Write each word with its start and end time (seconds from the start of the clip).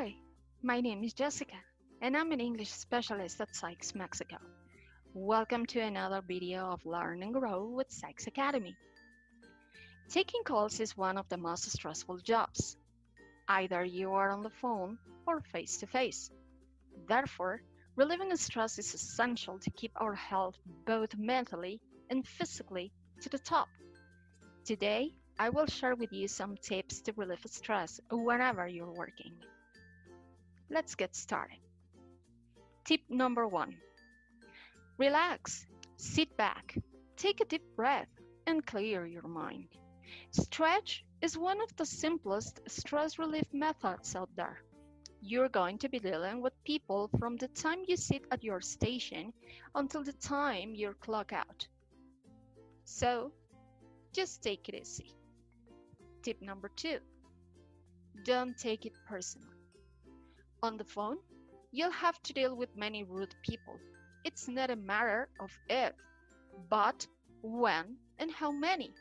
Hi, 0.00 0.14
my 0.62 0.80
name 0.80 1.02
is 1.02 1.12
Jessica, 1.12 1.56
and 2.00 2.16
I'm 2.16 2.30
an 2.30 2.38
English 2.38 2.70
specialist 2.70 3.40
at 3.40 3.56
Sykes 3.56 3.96
Mexico. 3.96 4.36
Welcome 5.12 5.66
to 5.66 5.80
another 5.80 6.22
video 6.24 6.66
of 6.66 6.86
Learn 6.86 7.20
and 7.24 7.34
Grow 7.34 7.64
with 7.64 7.90
Sykes 7.90 8.28
Academy. 8.28 8.76
Taking 10.08 10.44
calls 10.44 10.78
is 10.78 10.96
one 10.96 11.18
of 11.18 11.28
the 11.28 11.36
most 11.36 11.68
stressful 11.68 12.18
jobs. 12.18 12.76
Either 13.48 13.84
you 13.84 14.12
are 14.12 14.30
on 14.30 14.44
the 14.44 14.50
phone 14.62 14.98
or 15.26 15.40
face 15.40 15.78
to 15.78 15.88
face. 15.88 16.30
Therefore, 17.08 17.60
relieving 17.96 18.36
stress 18.36 18.78
is 18.78 18.94
essential 18.94 19.58
to 19.58 19.70
keep 19.70 19.90
our 19.96 20.14
health 20.14 20.54
both 20.86 21.18
mentally 21.18 21.80
and 22.08 22.24
physically 22.24 22.92
to 23.22 23.28
the 23.30 23.38
top. 23.40 23.66
Today, 24.64 25.10
I 25.40 25.48
will 25.48 25.66
share 25.66 25.96
with 25.96 26.12
you 26.12 26.28
some 26.28 26.56
tips 26.56 27.00
to 27.00 27.12
relieve 27.16 27.44
stress 27.46 28.00
whenever 28.12 28.68
you're 28.68 28.94
working. 28.94 29.32
Let's 30.70 30.94
get 30.94 31.16
started. 31.16 31.58
Tip 32.84 33.00
number 33.08 33.46
one 33.46 33.76
Relax, 34.98 35.66
sit 35.96 36.36
back, 36.36 36.76
take 37.16 37.40
a 37.40 37.44
deep 37.44 37.64
breath, 37.76 38.08
and 38.46 38.66
clear 38.66 39.06
your 39.06 39.28
mind. 39.28 39.68
Stretch 40.30 41.04
is 41.22 41.38
one 41.38 41.60
of 41.60 41.74
the 41.76 41.86
simplest 41.86 42.60
stress 42.66 43.18
relief 43.18 43.46
methods 43.52 44.14
out 44.16 44.30
there. 44.36 44.62
You're 45.20 45.48
going 45.48 45.78
to 45.78 45.88
be 45.88 45.98
dealing 45.98 46.42
with 46.42 46.64
people 46.64 47.10
from 47.18 47.36
the 47.36 47.48
time 47.48 47.80
you 47.86 47.96
sit 47.96 48.24
at 48.30 48.44
your 48.44 48.60
station 48.60 49.32
until 49.74 50.04
the 50.04 50.12
time 50.12 50.74
you 50.74 50.94
clock 51.00 51.32
out. 51.32 51.66
So, 52.84 53.32
just 54.12 54.42
take 54.42 54.68
it 54.68 54.74
easy. 54.74 55.12
Tip 56.22 56.40
number 56.42 56.70
two 56.74 56.98
don't 58.24 58.58
take 58.58 58.84
it 58.84 58.92
personal. 59.06 59.57
On 60.62 60.76
the 60.76 60.84
phone, 60.84 61.18
you'll 61.70 61.92
have 61.92 62.20
to 62.24 62.32
deal 62.32 62.56
with 62.56 62.76
many 62.76 63.04
rude 63.04 63.34
people. 63.42 63.78
It's 64.24 64.48
not 64.48 64.70
a 64.70 64.76
matter 64.76 65.28
of 65.38 65.56
if, 65.68 65.92
but 66.68 67.06
when 67.42 67.96
and 68.18 68.30
how 68.30 68.50
many. 68.50 68.92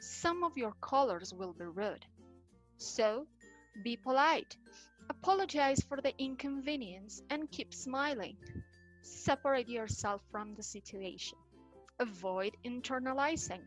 Some 0.00 0.42
of 0.42 0.56
your 0.56 0.72
callers 0.80 1.32
will 1.32 1.52
be 1.52 1.66
rude. 1.66 2.04
So, 2.78 3.26
be 3.84 3.96
polite. 3.96 4.56
Apologize 5.08 5.80
for 5.88 6.00
the 6.00 6.12
inconvenience 6.18 7.22
and 7.30 7.50
keep 7.50 7.72
smiling. 7.72 8.36
Separate 9.02 9.68
yourself 9.68 10.20
from 10.32 10.54
the 10.56 10.62
situation. 10.64 11.38
Avoid 12.00 12.56
internalizing. 12.64 13.62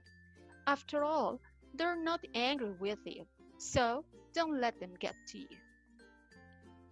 After 0.68 1.06
all, 1.06 1.40
they're 1.74 2.02
not 2.02 2.26
angry 2.34 2.74
with 2.74 3.00
you, 3.06 3.26
so 3.58 4.04
don't 4.34 4.60
let 4.60 4.80
them 4.82 4.94
get 5.00 5.16
to 5.28 5.38
you. 5.38 5.58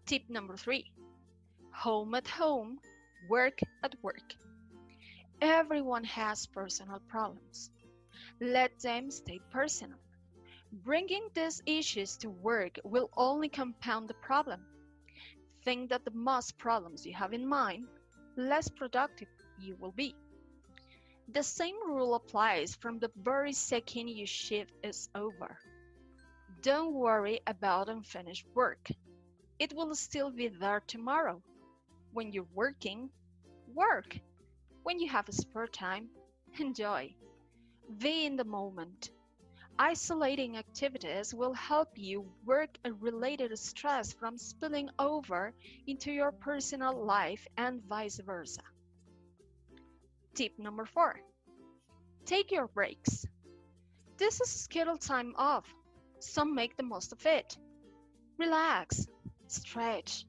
Tip 0.06 0.30
number 0.30 0.58
three 0.58 0.92
home 1.72 2.14
at 2.14 2.28
home, 2.28 2.80
work 3.30 3.60
at 3.84 3.96
work. 4.02 4.36
Everyone 5.42 6.04
has 6.04 6.46
personal 6.46 7.00
problems. 7.08 7.72
Let 8.42 8.80
them 8.80 9.12
stay 9.12 9.40
personal. 9.50 9.98
Bringing 10.72 11.30
these 11.34 11.62
issues 11.66 12.18
to 12.18 12.30
work 12.30 12.80
will 12.84 13.10
only 13.16 13.48
compound 13.48 14.10
the 14.10 14.14
problem. 14.16 14.66
Think 15.64 15.90
that 15.90 16.04
the 16.04 16.12
most 16.12 16.58
problems 16.58 17.06
you 17.06 17.14
have 17.14 17.32
in 17.32 17.48
mind, 17.48 17.88
less 18.36 18.68
productive 18.70 19.30
you 19.58 19.78
will 19.80 19.94
be. 19.94 20.16
The 21.32 21.44
same 21.44 21.76
rule 21.88 22.16
applies 22.16 22.76
from 22.76 23.00
the 23.00 23.12
very 23.16 23.54
second 23.54 24.10
your 24.10 24.28
shift 24.28 24.74
is 24.84 25.10
over. 25.16 25.58
Don't 26.62 26.94
worry 26.94 27.40
about 27.48 27.88
unfinished 27.88 28.46
work. 28.54 28.90
It 29.60 29.74
will 29.74 29.96
still 29.96 30.32
be 30.32 30.48
there 30.48 30.82
tomorrow. 30.88 31.42
When 32.12 32.32
you're 32.32 32.48
working, 32.54 33.10
work. 33.74 34.18
When 34.84 35.00
you 35.00 35.10
have 35.10 35.30
a 35.30 35.34
spare 35.34 35.68
time, 35.68 36.10
enjoy. 36.60 37.16
Be 37.98 38.26
in 38.26 38.36
the 38.36 38.44
moment. 38.46 39.12
Isolating 39.78 40.58
activities 40.58 41.34
will 41.34 41.54
help 41.54 41.90
you 41.98 42.32
work 42.46 42.70
related 43.00 43.58
stress 43.58 44.14
from 44.14 44.38
spilling 44.38 44.90
over 45.00 45.54
into 45.88 46.12
your 46.12 46.32
personal 46.32 47.06
life 47.06 47.48
and 47.58 47.82
vice 47.84 48.20
versa. 48.20 48.62
Tip 50.36 50.58
number 50.60 50.86
four 50.86 51.20
take 52.26 52.52
your 52.52 52.68
breaks. 52.68 53.26
This 54.18 54.40
is 54.42 54.50
scheduled 54.50 55.02
time 55.02 55.34
off, 55.38 55.66
so 56.20 56.46
make 56.46 56.78
the 56.78 56.84
most 56.84 57.12
of 57.12 57.26
it. 57.26 57.58
Relax, 58.38 59.08
stretch, 59.54 60.26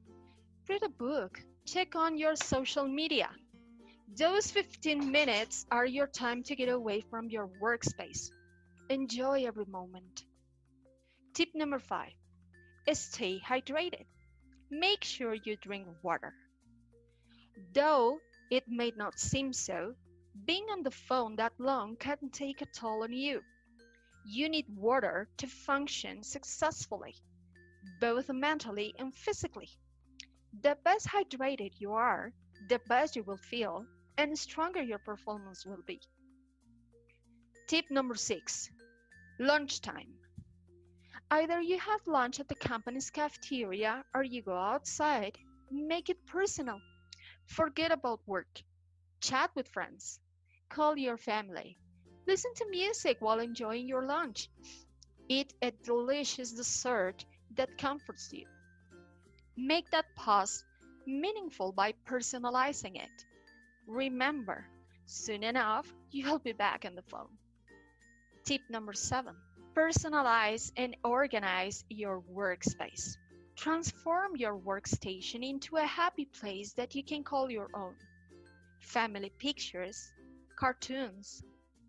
read 0.69 0.83
a 0.83 0.89
book, 0.89 1.41
check 1.65 1.95
on 1.95 2.17
your 2.17 2.35
social 2.35 2.87
media. 2.87 3.29
Those 4.17 4.51
15 4.51 5.11
minutes 5.11 5.65
are 5.71 5.85
your 5.85 6.07
time 6.07 6.43
to 6.43 6.55
get 6.55 6.69
away 6.69 7.01
from 7.01 7.29
your 7.29 7.49
workspace. 7.61 8.29
Enjoy 8.89 9.45
every 9.45 9.65
moment. 9.65 10.23
Tip 11.33 11.49
number 11.55 11.79
five 11.79 12.13
stay 12.93 13.41
hydrated. 13.43 14.05
Make 14.69 15.03
sure 15.03 15.33
you 15.33 15.57
drink 15.57 15.87
water. 16.03 16.33
Though 17.73 18.19
it 18.51 18.63
may 18.67 18.91
not 18.95 19.19
seem 19.19 19.53
so, 19.53 19.95
being 20.45 20.65
on 20.69 20.83
the 20.83 20.91
phone 20.91 21.35
that 21.37 21.53
long 21.57 21.95
can 21.95 22.29
take 22.31 22.61
a 22.61 22.65
toll 22.67 23.03
on 23.03 23.11
you. 23.11 23.41
You 24.25 24.49
need 24.49 24.65
water 24.75 25.27
to 25.37 25.47
function 25.47 26.23
successfully, 26.23 27.15
both 27.99 28.29
mentally 28.29 28.93
and 28.99 29.13
physically. 29.13 29.69
The 30.61 30.77
best 30.83 31.07
hydrated 31.07 31.71
you 31.79 31.93
are, 31.93 32.31
the 32.69 32.79
best 32.87 33.15
you 33.15 33.23
will 33.23 33.37
feel, 33.37 33.85
and 34.17 34.37
stronger 34.37 34.81
your 34.81 34.99
performance 34.99 35.65
will 35.65 35.83
be. 35.85 35.99
Tip 37.67 37.85
number 37.89 38.15
six 38.15 38.69
lunchtime. 39.39 40.13
Either 41.31 41.59
you 41.59 41.79
have 41.79 42.07
lunch 42.07 42.39
at 42.39 42.47
the 42.47 42.55
company's 42.55 43.09
cafeteria 43.09 44.03
or 44.13 44.23
you 44.23 44.41
go 44.41 44.55
outside, 44.55 45.37
make 45.71 46.09
it 46.09 46.25
personal. 46.27 46.79
Forget 47.47 47.91
about 47.91 48.21
work. 48.27 48.61
Chat 49.21 49.49
with 49.55 49.67
friends. 49.69 50.19
Call 50.69 50.97
your 50.97 51.17
family. 51.17 51.77
Listen 52.27 52.53
to 52.55 52.69
music 52.69 53.17
while 53.19 53.39
enjoying 53.39 53.87
your 53.87 54.05
lunch. 54.05 54.49
Eat 55.27 55.53
a 55.61 55.71
delicious 55.83 56.51
dessert 56.51 57.25
that 57.57 57.77
comforts 57.77 58.31
you. 58.31 58.45
Make 59.57 59.89
that 59.91 60.05
pause 60.15 60.63
meaningful 61.05 61.71
by 61.71 61.93
personalizing 62.07 62.95
it. 62.95 63.25
Remember, 63.87 64.65
soon 65.05 65.43
enough, 65.43 65.93
you'll 66.11 66.39
be 66.39 66.53
back 66.53 66.85
on 66.85 66.95
the 66.95 67.01
phone. 67.03 67.37
Tip 68.45 68.61
number 68.69 68.93
seven 68.93 69.35
personalize 69.75 70.71
and 70.77 70.95
organize 71.03 71.83
your 71.89 72.21
workspace. 72.33 73.17
Transform 73.57 74.35
your 74.35 74.57
workstation 74.57 75.47
into 75.47 75.75
a 75.75 75.85
happy 75.85 76.25
place 76.25 76.73
that 76.73 76.95
you 76.95 77.03
can 77.03 77.23
call 77.23 77.51
your 77.51 77.69
own. 77.73 77.95
Family 78.79 79.31
pictures, 79.37 80.13
cartoons, 80.55 81.43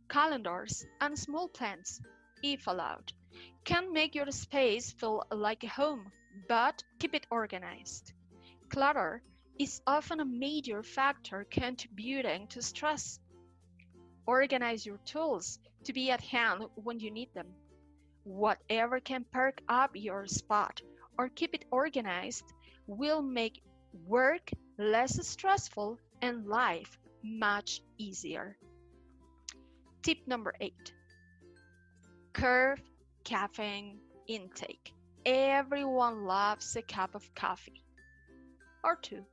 calendars, 0.09 0.85
and 1.01 1.19
small 1.19 1.49
plants, 1.49 2.01
if 2.43 2.67
allowed, 2.67 3.13
can 3.65 3.93
make 3.93 4.15
your 4.15 4.31
space 4.31 4.93
feel 4.93 5.25
like 5.31 5.65
a 5.65 5.69
home, 5.69 6.11
but 6.49 6.83
keep 6.99 7.15
it 7.15 7.27
organized. 7.31 8.13
Clutter 8.69 9.23
is 9.59 9.81
often 9.87 10.21
a 10.21 10.25
major 10.25 10.83
factor 10.83 11.47
contributing 11.51 12.47
to 12.49 12.63
stress. 12.63 13.19
Organize 14.27 14.85
your 14.85 14.99
tools 15.05 15.59
to 15.85 15.93
be 15.93 16.11
at 16.11 16.21
hand 16.21 16.65
when 16.75 17.01
you 17.01 17.11
need 17.11 17.33
them. 17.35 17.47
Whatever 18.25 19.01
can 19.01 19.25
perk 19.33 19.61
up 19.69 19.91
your 19.95 20.27
spot 20.27 20.81
or 21.19 21.29
keep 21.29 21.55
it 21.55 21.65
organized 21.71 22.45
will 22.87 23.23
make 23.23 23.63
work 24.07 24.51
less 24.79 25.27
stressful 25.27 25.99
and 26.23 26.47
life 26.47 26.99
much 27.23 27.81
easier. 27.99 28.57
Tip 30.03 30.19
number 30.27 30.55
eight 30.61 30.93
curb 32.33 32.79
caffeine 33.27 33.99
intake. 34.29 34.95
Everyone 35.27 36.27
loves 36.27 36.77
a 36.77 36.83
cup 36.83 37.17
of 37.17 37.35
coffee, 37.35 37.83
or 38.85 38.95
two, 39.03 39.25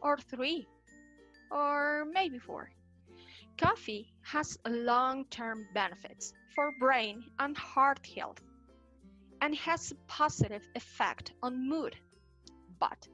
or 0.00 0.16
three, 0.18 0.68
or 1.50 2.06
maybe 2.12 2.38
four. 2.38 2.70
Coffee 3.58 4.14
has 4.22 4.56
long 4.64 5.24
term 5.30 5.66
benefits 5.74 6.32
for 6.54 6.70
brain 6.78 7.24
and 7.40 7.58
heart 7.58 8.06
health 8.16 8.40
and 9.40 9.56
has 9.56 9.90
a 9.90 9.96
positive 10.06 10.62
effect 10.76 11.32
on 11.42 11.68
mood. 11.68 11.96
But 12.78 13.08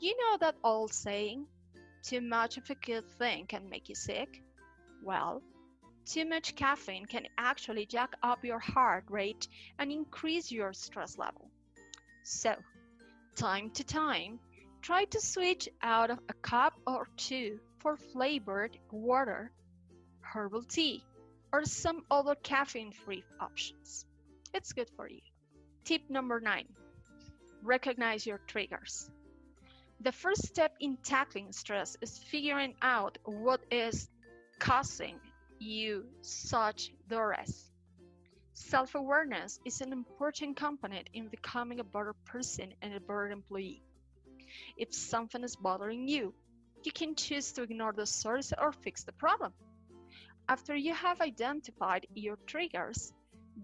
you 0.00 0.16
know 0.16 0.38
that 0.40 0.56
old 0.64 0.92
saying, 0.92 1.46
too 2.02 2.20
much 2.20 2.56
of 2.56 2.68
a 2.70 2.74
good 2.74 3.08
thing 3.20 3.46
can 3.46 3.70
make 3.70 3.88
you 3.88 3.94
sick? 3.94 4.42
Well, 5.00 5.42
too 6.06 6.24
much 6.24 6.54
caffeine 6.56 7.06
can 7.06 7.26
actually 7.38 7.86
jack 7.86 8.14
up 8.22 8.44
your 8.44 8.58
heart 8.58 9.04
rate 9.08 9.48
and 9.78 9.90
increase 9.92 10.50
your 10.50 10.72
stress 10.72 11.18
level. 11.18 11.50
So, 12.24 12.54
Time 13.34 13.70
to 13.70 13.82
time, 13.82 14.38
try 14.82 15.06
to 15.06 15.18
switch 15.18 15.66
out 15.80 16.10
of 16.10 16.18
a 16.28 16.34
cup 16.34 16.74
or 16.86 17.08
two 17.16 17.58
for 17.78 17.96
flavored 17.96 18.76
water, 18.90 19.50
herbal 20.20 20.64
tea, 20.64 21.02
or 21.50 21.64
some 21.64 22.04
other 22.10 22.34
caffeine-free 22.34 23.24
options. 23.40 24.04
It's 24.52 24.74
good 24.74 24.90
for 24.96 25.08
you. 25.08 25.22
Tip 25.84 26.02
number 26.10 26.40
nine, 26.40 26.68
recognize 27.62 28.26
your 28.26 28.38
triggers. 28.46 29.10
The 30.02 30.12
first 30.12 30.46
step 30.46 30.76
in 30.78 30.98
tackling 30.98 31.52
stress 31.52 31.96
is 32.02 32.18
figuring 32.18 32.74
out 32.82 33.16
what 33.24 33.62
is 33.70 34.10
causing 34.58 35.18
you 35.62 36.06
such 36.22 36.90
duress. 37.08 37.70
Self 38.54 38.94
awareness 38.94 39.60
is 39.64 39.80
an 39.80 39.92
important 39.92 40.56
component 40.56 41.08
in 41.14 41.28
becoming 41.28 41.80
a 41.80 41.84
better 41.84 42.14
person 42.26 42.74
and 42.82 42.94
a 42.94 43.00
better 43.00 43.30
employee. 43.30 43.82
If 44.76 44.92
something 44.94 45.42
is 45.44 45.56
bothering 45.56 46.08
you, 46.08 46.34
you 46.84 46.92
can 46.92 47.14
choose 47.14 47.52
to 47.52 47.62
ignore 47.62 47.92
the 47.92 48.06
source 48.06 48.52
or 48.58 48.72
fix 48.72 49.04
the 49.04 49.12
problem. 49.12 49.54
After 50.48 50.74
you 50.74 50.94
have 50.94 51.20
identified 51.20 52.06
your 52.14 52.38
triggers, 52.46 53.12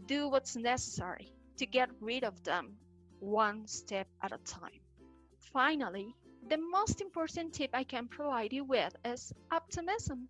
do 0.07 0.29
what's 0.29 0.57
necessary 0.57 1.33
to 1.59 1.67
get 1.67 1.91
rid 2.01 2.25
of 2.25 2.43
them 2.45 2.79
one 3.21 3.67
step 3.67 4.07
at 4.23 4.33
a 4.33 4.39
time. 4.39 4.81
Finally, 5.53 6.15
the 6.49 6.59
most 6.59 7.01
important 7.01 7.55
tip 7.55 7.71
I 7.75 7.85
can 7.85 8.09
provide 8.09 8.53
you 8.53 8.65
with 8.65 8.95
is 9.05 9.33
optimism. 9.51 10.29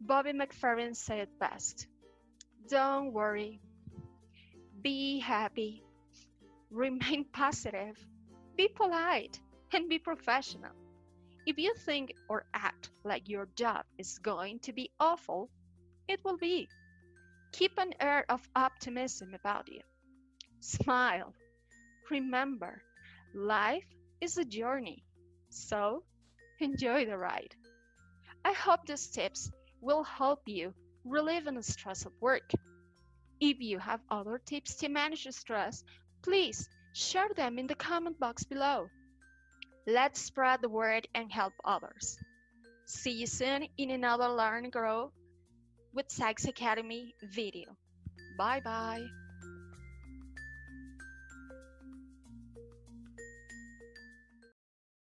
Bobby 0.00 0.32
McFerrin 0.32 0.94
said 0.94 1.28
best 1.40 1.86
Don't 2.68 3.12
worry, 3.12 3.60
be 4.82 5.18
happy, 5.18 5.82
remain 6.70 7.24
positive, 7.32 7.96
be 8.56 8.68
polite, 8.68 9.40
and 9.72 9.88
be 9.88 9.98
professional. 9.98 10.72
If 11.46 11.58
you 11.58 11.74
think 11.74 12.12
or 12.28 12.44
act 12.52 12.90
like 13.04 13.28
your 13.28 13.48
job 13.56 13.84
is 13.98 14.18
going 14.18 14.58
to 14.60 14.72
be 14.72 14.90
awful, 15.00 15.48
it 16.08 16.22
will 16.24 16.36
be. 16.36 16.68
Keep 17.52 17.78
an 17.78 17.94
air 18.00 18.24
of 18.28 18.46
optimism 18.54 19.32
about 19.34 19.68
you. 19.68 19.80
Smile. 20.60 21.32
Remember, 22.10 22.82
life 23.34 23.86
is 24.20 24.36
a 24.36 24.44
journey, 24.44 25.04
so 25.48 26.02
enjoy 26.60 27.06
the 27.06 27.16
ride. 27.16 27.54
I 28.44 28.52
hope 28.52 28.86
these 28.86 29.06
tips 29.08 29.50
will 29.80 30.04
help 30.04 30.40
you 30.46 30.74
relieve 31.04 31.44
the 31.44 31.62
stress 31.62 32.04
of 32.04 32.12
work. 32.20 32.50
If 33.40 33.60
you 33.60 33.78
have 33.78 34.00
other 34.10 34.40
tips 34.44 34.76
to 34.76 34.88
manage 34.88 35.26
stress, 35.30 35.84
please 36.22 36.68
share 36.92 37.28
them 37.36 37.58
in 37.58 37.66
the 37.66 37.74
comment 37.74 38.18
box 38.18 38.44
below. 38.44 38.88
Let's 39.86 40.20
spread 40.20 40.62
the 40.62 40.68
word 40.68 41.06
and 41.14 41.30
help 41.30 41.52
others. 41.64 42.18
See 42.86 43.12
you 43.12 43.26
soon 43.26 43.68
in 43.78 43.90
another 43.90 44.28
Learn 44.28 44.70
Grow 44.70 45.12
with 45.92 46.10
Sykes 46.10 46.46
Academy 46.46 47.14
video. 47.22 47.76
Bye 48.36 48.60
bye. 48.60 49.25